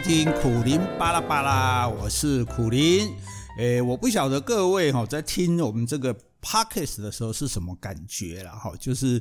[0.00, 3.12] 听苦林巴拉巴拉，我是苦林。
[3.58, 6.14] 诶，我不晓得各位哈在听我们这个。
[6.40, 8.72] Podcast 的时候是什么感觉了哈？
[8.78, 9.20] 就是，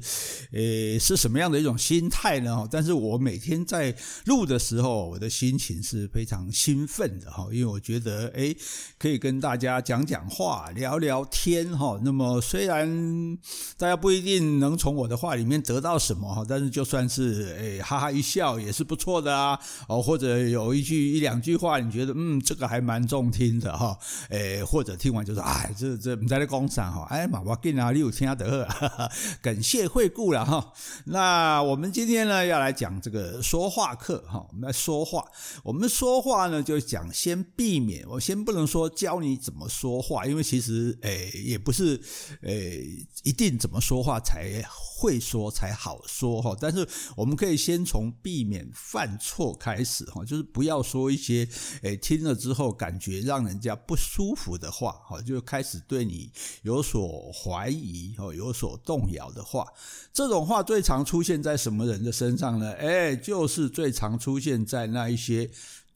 [0.52, 2.68] 诶，是什么样的一种心态呢？
[2.70, 3.96] 但是我每天在
[4.26, 8.56] 录的时候，我的心情是非常兴奋的哈，因为我觉得，诶，
[9.00, 12.00] 可以跟大家讲讲话、聊聊天哈。
[12.04, 13.38] 那么虽然
[13.78, 19.60] 大家不一定能从我的话里面得到什么哈，但是就算是诶哈哈一笑也是不错的啊。
[19.88, 23.98] 哦，或者有一句一两句话，你觉得嗯这个还蛮中听的哈。
[24.30, 27.07] 诶，或者听完就说，哎，这这你在那工厂哈。
[27.08, 29.10] 哎，妈妈，给哪里有听得呵？
[29.42, 30.74] 感谢惠顾了哈。
[31.06, 34.46] 那我们今天呢要来讲这个说话课哈。
[34.50, 35.24] 我们来说话，
[35.64, 41.98] 我们说话呢就讲先避免，我先不能说教你怎么说话，因为其实诶也不是
[42.42, 42.86] 诶
[43.24, 44.62] 一定怎么说话才
[44.98, 46.54] 会说才好说哈。
[46.60, 51.48] 但是我们可以先从避免犯错开始哈，就是不要说一些
[51.84, 56.30] 诶听了之后感觉让人家不舒服的话哈，就开始对你
[56.64, 56.97] 有所。
[56.98, 59.64] 所怀疑哦，有所动摇的话，
[60.12, 62.72] 这种话最常出现在什么人的身上呢？
[62.74, 65.48] 哎，就是最常出现在那一些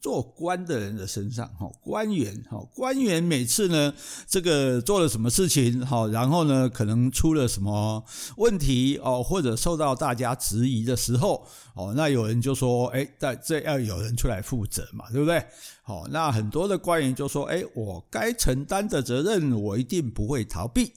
[0.02, 3.94] 做官的人的身上哈，官员哈，官员每次呢，
[4.26, 8.04] 这个做了什么事情哈，然后呢，可能出了什么
[8.36, 15.40] 问题哦，或者受到大家质疑的时候哦，那有人就说，哎，在这要有人出来负责嘛，对不对？
[15.84, 20.92] 好，那很多的官员就说，哎，我该承担的责任，我一定不会逃避。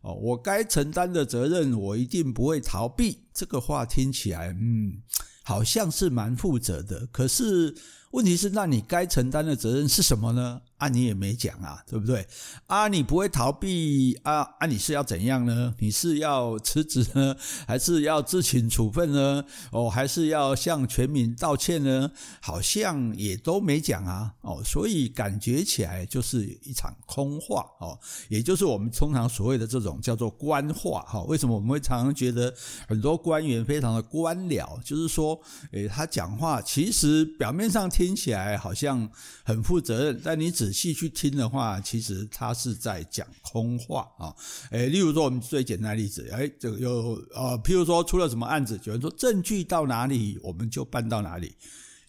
[0.00, 3.18] 哦，我该承担的责任，我一定不会逃避。
[3.34, 5.02] 这个话听起来，嗯，
[5.42, 7.04] 好像是蛮负责的。
[7.10, 7.74] 可是
[8.12, 10.62] 问题是，那你该承担的责任是什么呢？
[10.78, 12.26] 啊，你也没讲啊，对不对？
[12.66, 14.40] 啊，你不会逃避啊？
[14.58, 15.74] 啊，你是要怎样呢？
[15.78, 19.44] 你是要辞职呢，还是要自请处分呢？
[19.72, 22.10] 哦，还是要向全民道歉呢？
[22.40, 24.32] 好像也都没讲啊。
[24.40, 27.98] 哦，所以感觉起来就是一场空话哦，
[28.28, 31.22] 也就是我们通常所谓的这种叫做官话哈。
[31.24, 32.54] 为什么我们会常常觉得
[32.86, 34.80] 很多官员非常的官僚？
[34.84, 35.38] 就是说，
[35.72, 39.10] 诶，他讲话其实表面上听起来好像
[39.42, 44.36] 很负责任，但你只仔细去听的话，其实他是在讲空话啊！
[44.70, 51.54] 诶，例如说，我们最简单的例子，诶，这个有呃，譬如说出了什么案子，有人说证据到哪里，我们就办到哪里。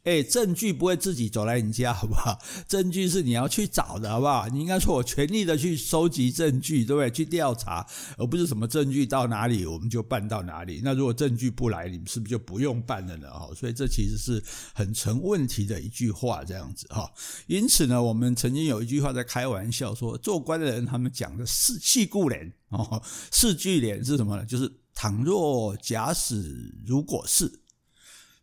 [0.03, 2.39] 哎，证据不会自己走来你家，好不好？
[2.67, 4.47] 证据是你要去找的，好不好？
[4.47, 7.11] 你应该说我全力的去收集证据，对不对？
[7.11, 7.85] 去调查，
[8.17, 10.81] 而不是什么证据到哪里我们就办到哪里。
[10.83, 13.29] 那如果证据不来，你们是不是就不用办了呢？
[13.29, 14.41] 哈，所以这其实是
[14.73, 17.11] 很成问题的一句话，这样子哈。
[17.47, 24.45] 因此呢，我们曾经有一句话在开玩笑说，做官的人他们讲的是四句联哦，四句联是什么呢？
[24.45, 27.59] 就是倘若假使如果是。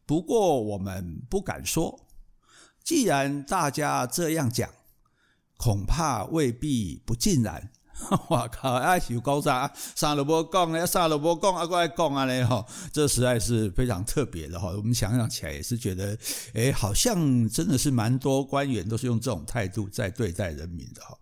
[0.06, 2.06] 不过我们不敢说，
[2.84, 4.70] 既然大家这样讲，
[5.58, 7.72] 恐怕未必不尽然。
[8.28, 8.74] 我靠！
[8.74, 9.70] 哎，有高啥？
[9.94, 12.64] 啥都不讲，要啥都不讲，啊，过来讲啊嘞哈！
[12.92, 14.68] 这实在是非常特别的哈。
[14.76, 16.16] 我们想想起来也是觉得，
[16.54, 21.16] 哎，好像真的是蛮多官员都是用这种态度在对待人民的哈。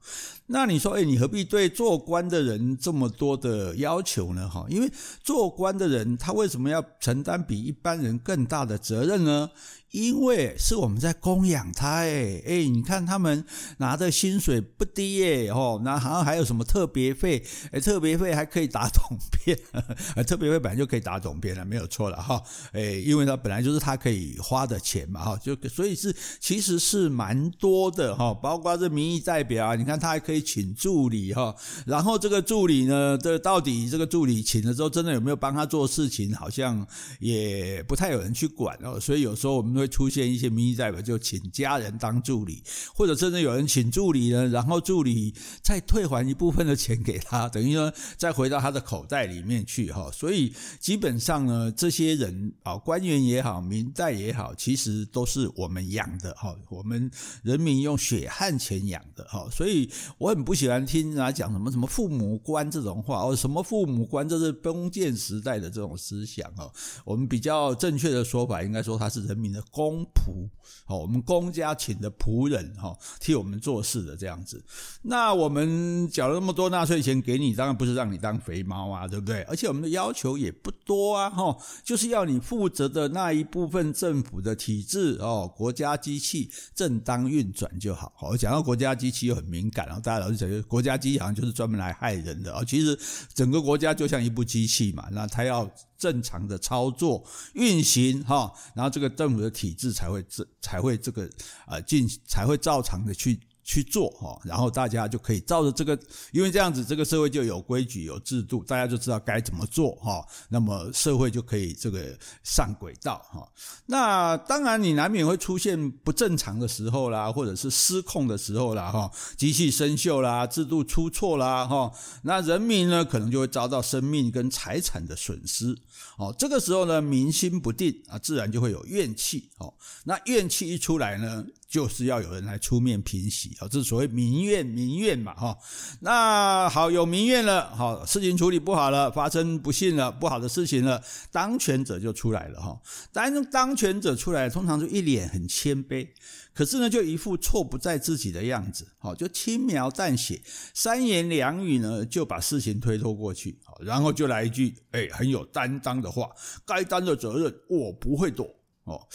[0.47, 4.49] 那你说，哎，你何必对做官的人这么多的要求呢？
[4.49, 4.93] 哈，因为
[5.23, 9.49] 做官的人他为什么要承担比一般人更大的责任呢？
[9.95, 13.45] 因为是我们在供养他，哎哎，你看他们
[13.79, 17.41] 拿的薪水不低耶，哦，那好像还有什么特别费，
[17.71, 19.57] 哎，特别费还可以打总编，
[20.27, 31.55] 特别费本来就可以打总编了，没有错了哈，哎，因为他本来就是他可以花的钱嘛，哈，就所以是其实是蛮多的哈，包括这民意代表啊，你看他还可以请助理哈，
[31.87, 36.85] 然后这个助理呢，这到底这个助理请了之后，真的有没有帮他做事情，好像
[37.21, 39.84] 也不太有人去管哦，所以有时候我们会。
[39.85, 42.63] 会出现一些民意代表就请家人当助理，
[42.95, 50.09] 或者甚至有人请助理呢，然后助理再退还一部分的钱给他，等于说再回到他的口袋里面去哈。
[50.15, 57.11] 所以基本上呢，这些人啊，官员也好，民代也好，其实都是我们养的哈，我们
[57.43, 59.47] 人民用血汗钱养的哈。
[59.53, 66.73] 所以我很不喜欢听人家讲什么什么父母官这种话哦，什么父母官，这是封建时代的这种思想哦。
[67.05, 69.63] 我们比较正确的说法，应该说他是人民的。
[69.75, 70.49] 公仆，
[70.87, 74.65] 好，我们公家请的仆人，哈，替我们做事的这样子。
[75.03, 79.43] 那我们缴了那么多纳税钱给你，当然不是让你当肥猫啊，对不对？
[79.43, 88.13] 而且我们的要求也不多啊，哈，就是要你负责的那一部分政府的体制哦，国家机器正当运转就好。
[88.17, 92.97] 好，讲到国家机器又很敏感，然后大家老是讲国家机器好像就是专门来害人的啊，其实
[93.35, 97.25] 整个国家就像一部机器嘛，那它要正常的操作
[97.55, 101.29] 运行哈，然后这个政府的体制才会这才会这个
[101.67, 103.41] 呃进才会照常的去。
[103.65, 105.99] 去做哈，然后大家就可以照着这个，
[106.33, 113.49] 因为这样子这个社会就有规矩有制度，大家就知道该怎么做哈，那么社会就可以这个上轨道哈。
[113.87, 121.91] 那当然你难免会出现不正常的时候啦，或者是失控的时候啦哈，机器生锈啦，制度出错啦哈，
[122.23, 125.75] 那人民呢可能就会遭到生命跟财产的损失
[126.19, 126.35] 哦。
[126.39, 129.73] 这个时候呢民心不定啊，自然就会有怨气哦。
[130.05, 135.59] 那怨气一出来呢，就是要有人来出面平息啊，这是所谓民怨，民怨嘛哈。
[136.03, 142.81] 那好，有民怨了，好，事情处理不好了，发生不幸了，不好的事情了，当权者就出来了哈。
[143.13, 146.07] 当当权者出来，通常就一脸很谦卑，
[146.53, 150.41] 可是呢，就一副错不在自己的样子，好，就轻描淡写，
[150.75, 156.31] 三言两语呢，就把事情推脱过去，好，然后就来一句，哎，很有担当的话，
[156.65, 158.49] 该担的责任我不会躲，
[158.85, 159.09] 哦。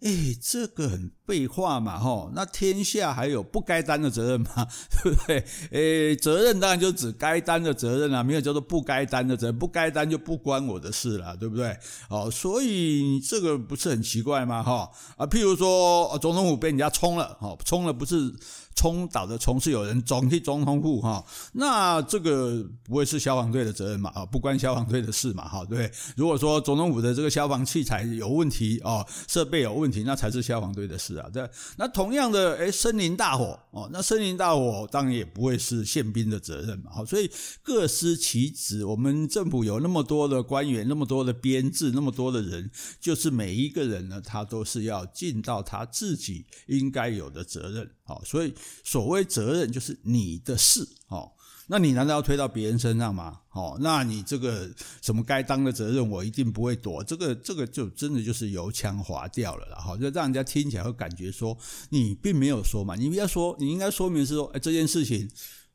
[0.00, 4.66] 哎，这个很废话嘛，吼，那天下还有不该担的责任吗？
[5.04, 5.44] 对不对？
[5.72, 11.76] 诶，责任当然就指该担的责任啦，没有叫做不该担的责任，不该担就不关我的事了，对不对？
[12.08, 14.62] 哦，所以这个不是很奇怪吗？
[14.62, 18.34] 哈啊，譬如说总统府被人家冲了，哈，冲了不是。
[18.78, 21.24] 冲倒的冲是有人撞去总统府哈，
[21.54, 24.08] 那这个不会是消防队的责任嘛？
[24.14, 25.48] 啊，不关消防队的事嘛？
[25.48, 25.90] 哈，对。
[26.14, 31.28] 如果说总统府的这个消防器材有问题哦，设备有问题，那才是消防队的事啊。
[31.32, 31.48] 对。
[31.76, 36.90] 那同样的，诶，森林大火哦，那森林大火当然也不会是宪兵的责任嘛。
[36.92, 37.30] 好，所以
[37.62, 38.84] 各司其职。
[38.84, 42.70] 我们政府有那么多的官员，那么多的编制，那么多的人，
[43.00, 47.90] 就是每一个人呢，他都是要尽到他自己应该有的责任。
[48.04, 48.54] 好，所以
[48.84, 51.30] 所谓责任就是你的事，哦，
[51.68, 53.40] 那你难道要推到别人身上吗？
[53.52, 54.68] 哦，那你这个
[55.00, 61.56] 什么该当的责任，我一定不会躲，这个这个就真的就是油腔滑调了啦，哈，就让人家听起来会感觉说
[61.90, 65.30] 你并没有说嘛，你不要说，你应该说明是说，哎，这件事情。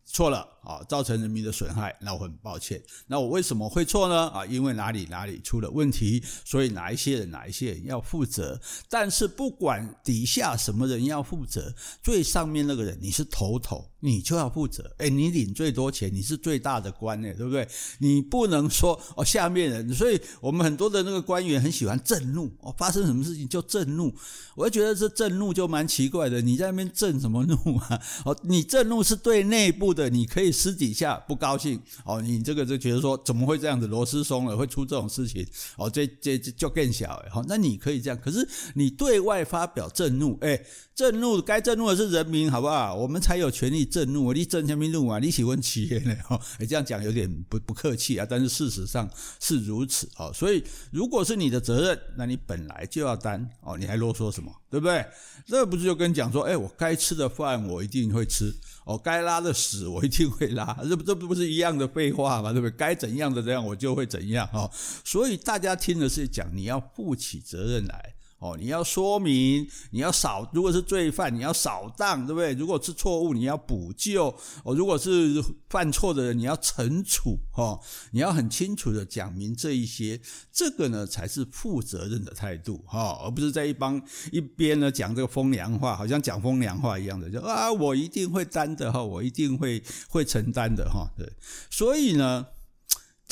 [0.06, 2.82] 错了啊，造成人民的损害，那我很抱歉。
[3.08, 4.30] 那我为什么会错呢？
[4.30, 8.60] 啊，因为哪里哪里出了问题，所以哪一些人哪一些人要负责。
[8.90, 14.96] 但是不管底下什么人要负责，最上面那个人你是头头，你就要负责。
[15.00, 17.68] 诶，你领最多钱，你是最大的官呢，对不对？
[18.00, 19.94] 你不能说哦，下面人。
[19.94, 24.16] 所以我们很多的那个官员很喜欢震怒哦，发生什么事情就震怒。
[24.56, 28.02] 我就觉得这震怒就蛮奇怪的，你在那边震什么怒啊？
[28.24, 30.04] 哦，你震怒是对内部的。
[30.14, 35.46] 你可以私底下不高兴哦，你这个就觉得说怎么会这样子，螺丝松了会出这种事情
[35.76, 40.64] 哦，这这就更小哈，那你可以这样，可是你对外发表震怒，哎，
[40.96, 42.94] 震怒该震怒的是人民，好不好？
[42.94, 45.18] 我们才有权利震怒，你震什么怒啊？
[45.18, 46.16] 你喜欢企业呢？
[46.24, 49.10] 哈， 这样讲有点不不客气啊，但是事实上
[49.40, 54.54] 是如此哦，所以如果是你的责任，那你本来就要担哦，你还啰嗦什么？
[54.70, 55.04] 对不对？
[55.48, 58.54] 这不是就跟讲说，诶，我该吃的饭我一定会吃。
[58.86, 62.52] 哦，该拉的屎我一定会拉，这不这不是一样的废话吗？
[62.52, 62.76] 对不对？
[62.78, 64.70] 该怎样的这样我就会怎样哦。
[65.04, 68.14] 所以大家听的是讲你要负起责任来。
[68.44, 72.52] 哦，你要说明，你要扫，如果是罪犯，你要扫荡，对不对？
[72.56, 74.26] 如果是错误，你要补救。
[74.66, 77.38] 哦，如果是犯错的人，你要惩处。
[77.56, 77.80] 哦，
[78.12, 80.20] 你要很清楚的讲明这一些，
[80.52, 82.84] 这个呢才是负责任的态度。
[82.86, 91.10] 哈，而不是在一帮一边呢讲这个风凉话，好像讲风凉话一样的，就啊，我一定会担的哈，我一定会会承担的哈。
[91.18, 91.32] 对，
[91.70, 92.46] 所以呢。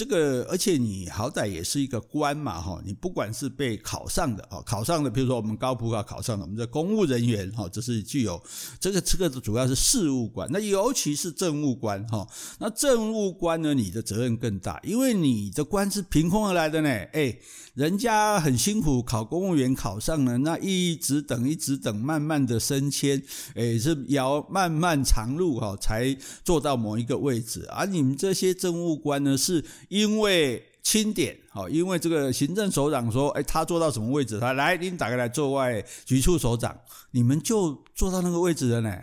[0.01, 8.41] 这个，而且你好歹也是一个官嘛，哈，你不管是被考上的，哦，考上的，比如说我们高普考考上的，我们的公务人员，哈，这是具有
[8.79, 12.27] 这个这个主要是事务官，那尤其是政务官，哈，
[12.57, 17.37] 那政务官呢，你的责任更大，因为你的官是凭空而来的呢，哎。
[17.73, 23.23] 人家很辛苦考公务员考上了，那一直等一直等，慢慢的升迁，
[23.55, 26.13] 诶，是要漫漫长路哈，才
[26.43, 27.65] 做到某一个位置。
[27.69, 36.77] 而你们这些政务官呢，是因为钦点，好，因为这个行政首长说，诶，他做到什么位置，他来，您打开来做外局处首长，
[37.11, 38.93] 你们就做到那个位置了呢。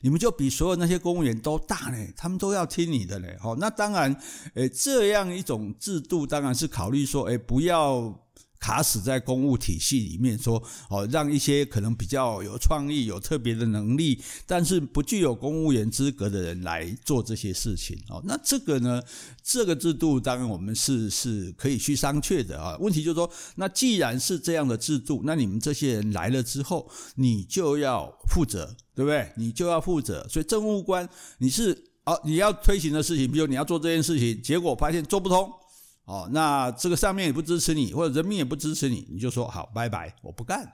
[0.00, 3.28] 你们就比所有那些公务员都大呢，他们都要听你的呢。
[3.40, 4.14] 好，那当然，
[4.54, 8.25] 诶，这样一种制度当然是考虑说，诶，不要。
[8.58, 18.22] 卡死在公务体系里面，说哦，让一些可能比较有创意、有特别的能力，但是不具有公务员资格的人来做这些事情哦。
[18.24, 19.02] 那这个呢，
[19.42, 22.76] 这个制度当然我们是是可以去商榷的啊。
[22.80, 29.30] 问题就是说，那既然是这样的制度，那你们这些人来了之后，你就要负责，对不对？
[29.36, 30.26] 你就要负责。
[30.28, 31.08] 所以政务官，
[31.38, 35.50] 你是哦，你要推行的事情，比如你要做这件事情，结果发现做不通。
[36.06, 40.72] 哦，那这个上面也不支持你，或者人民也不支持你，你就说好，拜拜，我不干，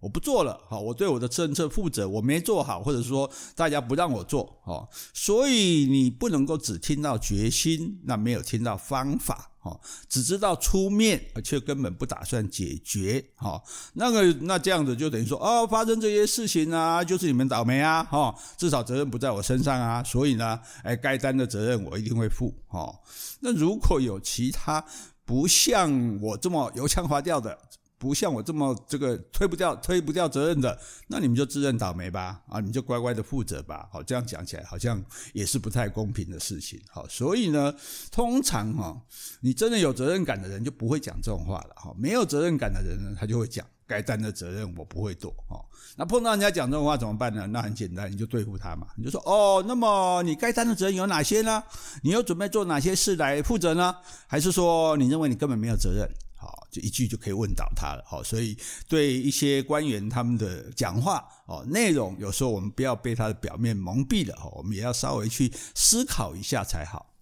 [0.00, 13.60] 我不做了，好，我对我的政策负责，我没做好，或者说大家不让我做，哦，所以你不能够只听到决心，那没有听到方法，哦，只知道出面，却根本不打算解决，哦，
[13.94, 22.94] 那个那这样子就等于说，哦，发生这些事情啊，就是你们倒霉啊，哦，至少责任不在我身上啊，所以呢，哎，该担的责任我一定会负，哦，
[23.40, 24.84] 那如果有其他
[25.24, 27.58] 不像我这么油腔滑调的。
[28.06, 33.88] 不像我这么这个推不掉、推不掉责任的，那你们就自认倒霉吧，啊，你们就乖乖的负责吧。
[33.90, 36.80] 好，这样讲起来好像也是不太公平的事情。
[36.88, 37.74] 好，所以呢，
[38.12, 38.96] 通常哈，
[39.40, 41.74] 你真的有责任感的人就不会讲这种话了。
[41.74, 45.34] 哈，没有责任感的人呢，他就会讲该担的责任我不会躲。
[45.48, 45.60] 哈，
[45.96, 47.44] 那碰到人家讲这种话怎么办呢？
[47.48, 48.86] 那很简单，你就对付他嘛。
[48.96, 51.60] 你就说哦，那么你该担的责任有哪些呢？
[52.02, 53.92] 你又准备做哪些事来负责呢？
[54.28, 56.08] 还是说你认为你根本没有责任？
[56.46, 58.04] 好，就一句就可以问倒他了。
[58.06, 58.56] 好，所以
[58.88, 64.36] 对一些官员他们的讲话哦，内容有时候我们不要被他的表面蒙蔽了。
[64.54, 67.12] 我们也要稍微去思考一下才好。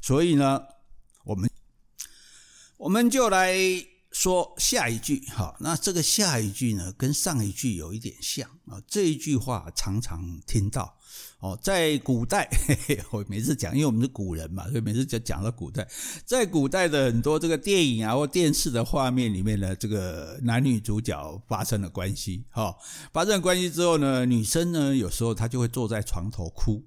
[0.00, 0.62] 所以呢，
[1.24, 1.50] 我们
[2.78, 3.54] 我们就来
[4.22, 5.18] 说下一句。
[5.30, 8.80] 哈，那这个下一句呢，跟上一句有一点像啊。
[8.86, 10.96] 这一句话常常听到。
[11.40, 15.84] 哦，在古代，嘿 嘿，我每次讲，因为我们是古人嘛，所以每次就讲到古代，
[16.24, 22.72] 在古代的很多这个电影啊或电视的画面里面呢，这个男女主角发生了关系，哈，
[23.12, 26.80] 发生关系之后呢，女生呢有时候她就会坐在床头哭，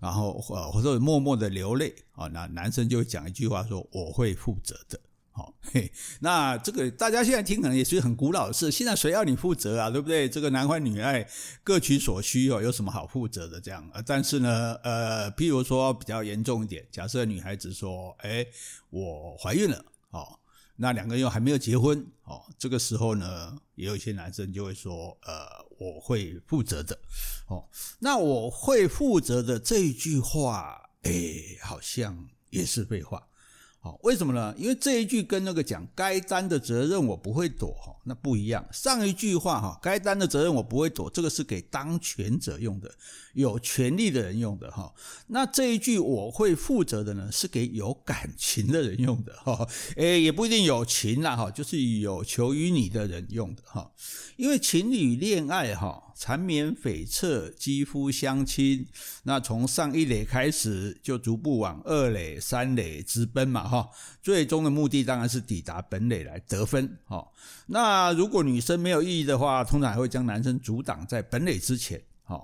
[0.00, 5.00] 然后呃或者默默的流泪，啊，那男生就会讲一句话说：“我会负责的。”
[5.36, 8.70] 好，嘿，那这个大家现在听可能也是很古老的事。
[8.70, 9.90] 现在谁要你负责啊？
[9.90, 10.28] 对不对？
[10.28, 11.28] 这个男欢女爱，
[11.64, 13.60] 各取所需哦，有什么好负责的？
[13.60, 18.46] 这样，呃，但是呢，呃，譬如说比较严重一点，假设女孩子说，哎，
[18.90, 20.38] 我怀孕了，哦，
[20.76, 25.48] 那两个人又还没有结婚，哦，这个时候呢，也有一些男生就会说，呃，
[25.80, 26.96] 我会负责的，
[27.48, 31.12] 哦，那我会负责的这一句话，哎，
[31.60, 33.26] 好像也是废话。
[33.84, 34.54] 好，为什么呢？
[34.56, 38.66] 因为这一句跟那个讲该担的责任我不会躲哈，那不一样。
[38.72, 42.90] 上一句话哈，该担的责任我不会躲，这个是给当权者用的，
[43.34, 44.90] 有权力的人用的哈。
[45.26, 49.68] 那这一句我会负责的呢，是给有感情的人用的哈。
[49.96, 53.92] 诶，也不一定有情啦哈，就是有求于你的人用的哈。
[54.38, 56.00] 因为情侣恋爱哈。
[56.14, 58.86] 缠绵悱恻，肌肤相亲。
[59.24, 63.88] 那从上一垒开始，就逐步往二垒、三垒直奔嘛，哈。
[64.22, 67.26] 最终的目的当然是抵达本垒来得分，哈。
[67.66, 72.40] 那如果女生没有异议的话，通常还会将男生阻挡在本垒之前，哈。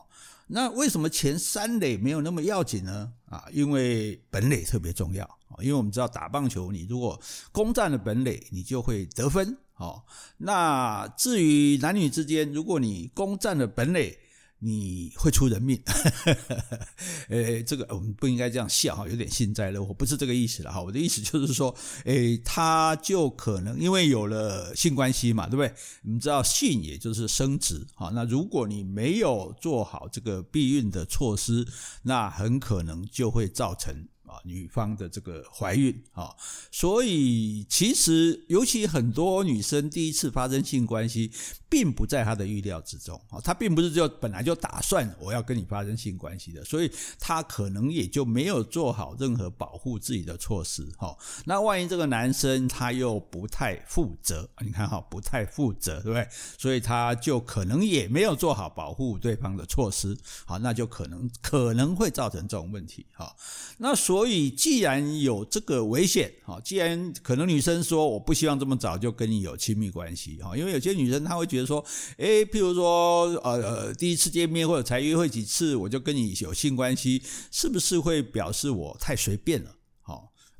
[0.49, 3.12] 那为什么前三垒没有那么要紧呢？
[3.27, 7.21] 啊，因为本垒特别重要，因为我们知道打棒球，你如果
[7.53, 9.57] 攻占了本垒，你就会得分。
[9.81, 10.03] 哦，
[10.37, 14.19] 那至于男女之间，如果你攻占了本垒，
[14.59, 15.83] 你会出人命。
[17.31, 20.83] 诶，这个我们不应该这样笑哈，有点幸灾乐祸，不是这个意思了哈。
[20.83, 25.75] 我的意思就是说，诶，他就可能因为有了性关系嘛，对不对？
[26.03, 31.67] 你们知道性也就是生殖，哈，那如果你没有做好这个避孕的措施，
[32.03, 34.07] 那很可能就会造成。
[34.31, 36.33] 啊，女方的这个怀孕啊，
[36.71, 41.33] 所以其实尤其很多女生第一次发生性关系，
[41.71, 51.17] 并不在她的预料之中啊，她并不是就本来就打算我要跟你发生性关系的，所以她可能也就没有做好任何保护自己的措施哈。
[51.47, 56.29] 那万一这个男生他又不太负责，你看哈，不太负责，对不对？
[56.59, 63.35] 所以他就可能也没有做好保护对方的措施，好，那就可能可能会造成这种问题哈。
[63.79, 71.85] 那所所以，既然有这个危险，哈，既然可能女生说我不希望这么早就跟你有亲密关系，哈，因为有些女生她会觉得说，
[72.17, 79.75] 哎，譬如说，呃呃，第一次见面或者才约会几次，我就跟你有性关系，是不是会表示我太随便了？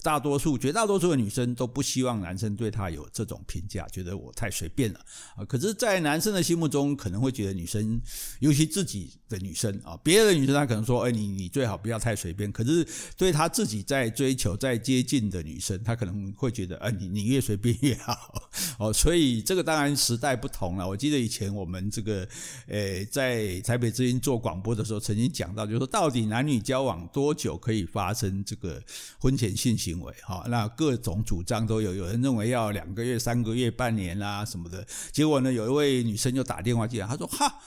[0.03, 5.01] 大多数、绝大多数的女生都不希望男生对她有这种评价，觉得我太随便了
[5.37, 5.45] 啊。
[5.45, 8.01] 可是，在男生的心目中，可能会觉得女生，
[8.39, 12.51] 尤其自己的女生啊，别的女生她可能说，哎，你你最好不要太随便。
[12.51, 18.93] 可是，对她自己在追求、在接近的女生，她可能会觉得，哎，你你越随便越好 哦。
[18.93, 20.89] 所以，这个当然时代不同了。
[20.89, 22.27] 我记得以前我们这个，
[22.69, 28.83] 诶，在台北之音做广播的时候，曾经讲到，就是说，到底男女交往多久可以发生这个
[29.19, 29.90] 婚前性行？
[29.91, 34.87] 行为哈，那各种主张都有，有人认为要两个月、三个月、半年啦什么的。
[35.11, 37.59] 结果呢，有一位女生就打电话进来，她说：“哈，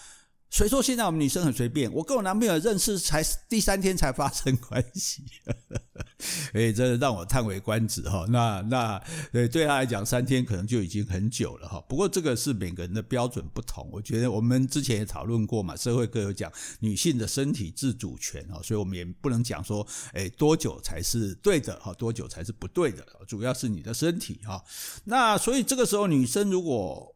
[0.54, 1.92] 谁说现在我们女生很随便？
[1.92, 5.24] 我跟我男朋友认识才第三天才发生关系，
[6.54, 8.24] 哎，真的让我叹为观止哈。
[8.30, 11.84] 那那对对他来讲，三天可能就已经很久了哈。
[11.90, 13.90] 不过这个是每个人的标准不同。
[13.92, 19.84] 我觉得我们之前也讨论过嘛，社会各有讲女性的身体自主权哈，所以我们也不能讲说，
[20.14, 24.64] 哎，多久才是对的哈，多久才是不对的，主要是你的身体哈。
[25.06, 27.13] 那所以这个时候，女生如果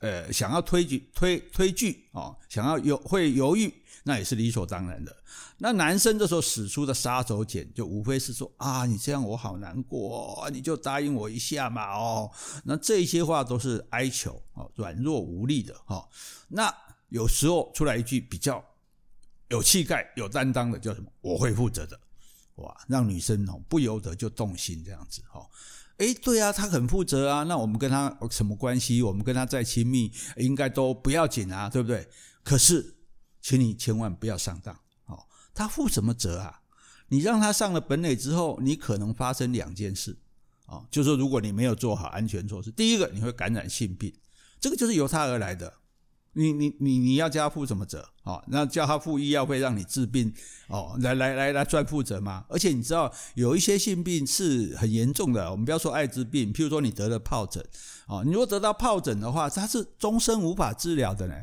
[0.00, 3.72] 呃，想要推举推推拒啊，想要犹会犹豫，
[4.04, 5.16] 那也是理所当然的。
[5.58, 12.30] 那男生这时候使出的杀手锏，就无非是说啊，你这样我好难过，你就答应我一下嘛哦。
[12.64, 16.08] 那这些话都是哀求啊，软弱无力的哈。
[16.48, 16.74] 那
[17.10, 18.64] 有时候出来一句比较
[19.48, 21.12] 有气概、有担当的，叫什么？
[21.20, 22.00] 我会负责的，
[22.54, 25.46] 哇，让女生哦不由得就动心这样子哈。
[26.00, 29.02] 诶，对啊，他很负责啊，那我们跟他什么关系？
[29.02, 32.08] 我们跟他再亲密，应该都不要紧啊，对不对？
[32.42, 32.96] 可是，
[33.42, 35.26] 请你千万不要上当哦。
[35.54, 36.62] 他负什么责啊？
[37.08, 40.18] 你让他上了本垒之后，你可能发生两件事
[40.64, 44.10] 啊，就是说，如果你没有做好安全措施，第一个你会感染性病，
[44.58, 45.79] 这个就是由他而来的。
[46.34, 48.08] 你你你你要叫他负什么责？
[48.22, 50.32] 哦，那叫他付医药费让你治病
[50.68, 52.44] 哦，来来来来赚负责吗？
[52.48, 57.64] 而且你知道有一些性病是很严重的，我们不要说艾滋病，譬如说你得了疱疹，
[58.06, 61.34] 哦，你如果得到疱疹的话，它是终身无法治疗的呢。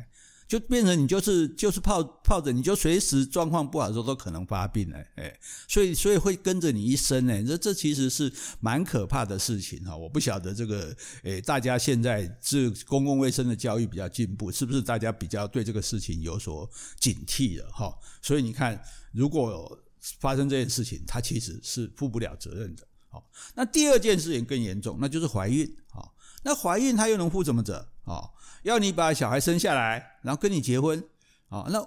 [0.48, 9.94] 就变成你就是就是泡泡着，你就随时状况不好的时候都可能发病哎哎，所以所以会跟着你一生哎，这这其实是蛮可怕的事情哈。
[9.94, 17.94] 我不晓得这个诶，大家现在这公共卫生的教育比较进步，是不是大家比较对这个事情有所警惕了哈？
[18.22, 19.78] 所以你看，如果
[20.18, 22.82] 发生这件事情，他其实是负不了责任的。
[23.10, 25.70] 好，那第二件事情更严重，那就是怀孕。
[25.90, 27.86] 好，那怀孕他又能负什么责？
[28.04, 28.24] 啊？
[28.62, 31.02] 要你把小孩生下来，然后跟你结婚，
[31.48, 31.84] 啊，那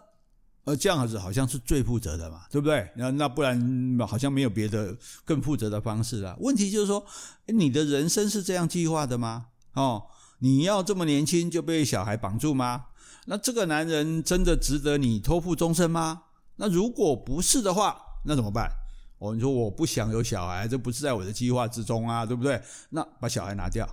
[0.63, 2.91] 呃这样子好像是最负责的嘛，对不对？
[2.95, 6.35] 那那不然好像没有别的更负责的方式了。
[6.39, 7.05] 问题就是说，
[7.47, 9.47] 你的人生是这样计划的吗？
[9.73, 10.07] 哦，
[10.39, 12.85] 你要这么年轻就被小孩绑住吗？
[13.25, 16.23] 那这个男人真的值得你托付终身吗？
[16.55, 18.69] 那如果不是的话，那怎么办？
[19.19, 22.61] 哦，你说我不想有小孩，这不是在我的计划之中啊，对不对？
[22.89, 23.87] 那把小孩拿掉。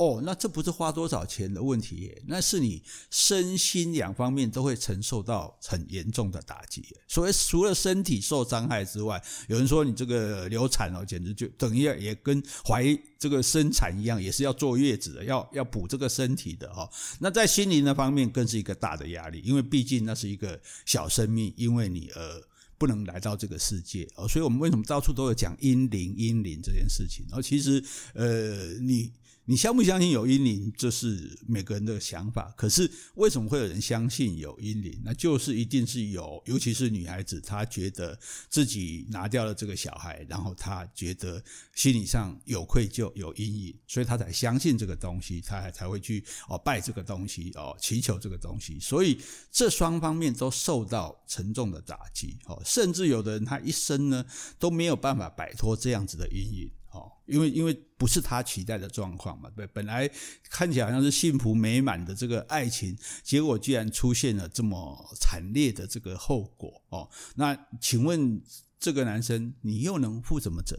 [0.00, 6.82] 哦，那这不是花多少钱的问题，那是你身心两方面都会承受到很严重的打击。
[7.06, 12.82] 所以除了身体受伤害之外，有人说你这个流产哦，简直就等于也跟怀
[13.18, 16.88] 这个生产一样，也是要坐月子的，要要补这个身体的哈。
[17.18, 22.42] 那在心灵的方面更是一个大的压力，因为毕竟那是一个小生命，因为你而
[22.78, 24.26] 不能来到这个世界哦。
[24.26, 27.26] 所以我们为什么到处都有讲阴灵阴灵这件事情？
[27.28, 27.84] 然后其实
[28.14, 29.12] 呃你。
[29.50, 32.54] 你相不相信有阴灵，这是每个人的想法。
[32.56, 34.96] 可是为什么会有人相信有阴灵？
[35.04, 38.16] 那就是一定是有，尤其是女孩子，她觉得
[38.48, 41.42] 自己拿掉了这个小孩，然后她觉得
[41.74, 48.78] 心理上有愧疚、有阴影，所以她才相信这个东西，她才会去哦拜这个东西哦，祈求这个东西。
[48.78, 54.24] 所以这双方面都受到沉重的打击哦，甚至有的人他一生呢
[54.60, 56.70] 都没有办法摆脱这样子的阴影。
[56.90, 60.10] 哦，因为因为不是他期待的状况嘛，对，本来
[60.50, 67.08] 看起来好像是幸福美满的这个爱情，结果居然出现了这么惨烈的这个后果哦。
[67.36, 68.42] 那请问
[68.78, 70.76] 这个男生，你又能负什么责？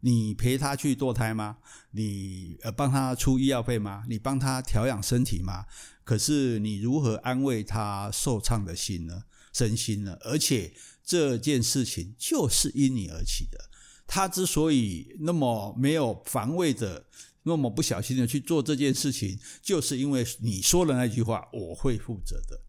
[0.00, 1.58] 你陪他去堕胎吗？
[1.92, 4.04] 你呃帮他出医药费吗？
[4.08, 5.66] 你帮他调养身体吗？
[6.02, 9.24] 可是你如何安慰他受创的心呢？
[9.52, 10.16] 身心呢？
[10.22, 13.68] 而且这件事情就是因你而起的。
[14.14, 17.02] 他之所以那么没有防卫的，
[17.44, 22.60] 那么不小心的去做这件事情，就是因为你说的那句话，我会负责的。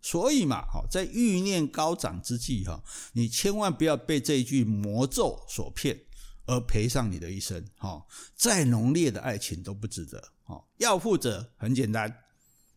[0.00, 2.82] 所以嘛，在欲念高涨之际，哈，
[3.12, 6.00] 你千万不要被这一句魔咒所骗，
[6.46, 7.62] 而赔上你的一生。
[7.76, 8.02] 哈，
[8.34, 10.32] 再浓烈的爱情都不值得。
[10.44, 12.10] 哈，要负责很简单，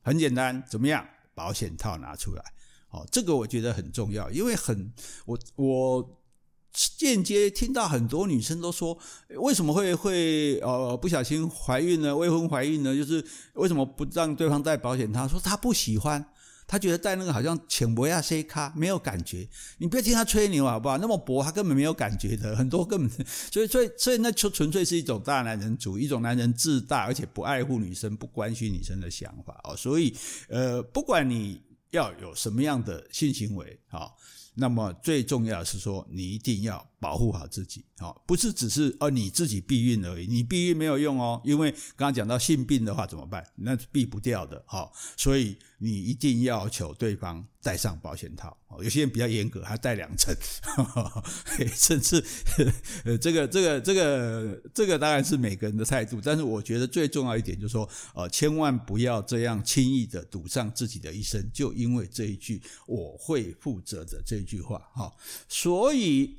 [0.02, 1.08] 很简单，怎么样？
[1.34, 2.44] 保险套拿出来。
[2.90, 4.92] 好，这个我觉得很重要，因为很
[5.26, 6.19] 我我。
[6.72, 8.98] 间接听到很多女生都说，
[9.38, 12.16] 为什么会会呃不小心怀孕呢？
[12.16, 12.96] 未婚怀孕呢？
[12.96, 15.22] 就是为什么不让对方带保险套？
[15.22, 16.24] 她说她不喜欢，
[16.68, 19.48] 她觉得戴那个好像浅薄亚 C 卡没有感觉。
[19.80, 20.98] 你不要听她吹牛好不好？
[21.00, 22.56] 那么薄，她根本没有感觉的。
[22.56, 29.76] 很多根本 所以所以所以那就纯粹是一种大男人主义，一种男人自大，而且不爱护女生、不关心女生的想法哦。
[29.76, 30.16] 所以
[30.48, 34.12] 呃，不管你要有什么样的性行为啊。
[34.60, 37.86] 那么最重要的是说，你一定要保护好自己，
[38.28, 43.44] 不是只是哦你自己避孕而已，你避孕没有用哦，因为刚刚讲到性病的话怎么办？
[43.56, 44.64] 那是避不掉的，
[45.16, 48.56] 所以你一定要求对方戴上保险套。
[48.84, 50.34] 有些人比较严格，还戴两层，
[51.74, 52.24] 甚至
[53.04, 56.22] 呃，这个这个这个这个当然是每个人的态度。
[56.24, 64.78] 但是我觉得最重要一点就是说，呃，千万不要这样轻易的赌上自己的一生，就因为这一句“我会负责的”这一句话。
[64.94, 65.12] 哈，
[65.50, 66.38] 所以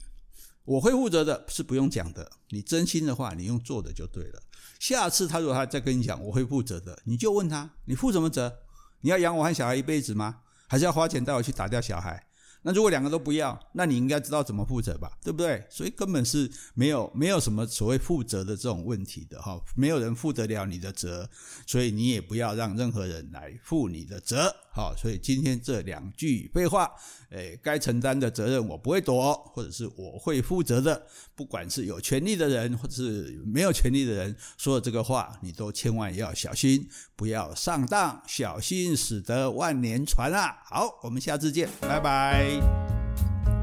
[0.64, 4.42] 我会负责的是不用讲的，你真心的话，你用做的就对了。
[4.78, 8.60] 下次他如果他再跟你讲我会负责的，你就问他：你负什么责？
[9.02, 10.40] 你要养我和小孩一辈子吗？
[10.68, 12.26] 还是要花钱带我去打掉小孩？
[12.62, 15.64] 那如果两个都不要，那你应该知道怎么负责吧，对不对？
[15.70, 21.28] 所以根本是没有没有什么所谓负责的这种问题的哈，没有人负得了你的责，
[21.66, 24.54] 所以你也不要让任何人来负你的责。
[24.72, 26.90] 好，所以今天这两句废话，
[27.30, 40.62] 诶，该承担的责任我不会躲，或者是我会负责的，不管是有权利的人或者是没有权利的人说的这个话，你都千万要小心，不要上当，小心驶得万年船啊！
[40.64, 43.59] 好，我们下次见，拜拜。